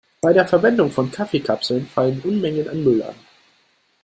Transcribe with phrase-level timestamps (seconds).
[0.19, 3.13] Bei der Verwendung von Kaffeekapseln fallen Unmengen an Müll an.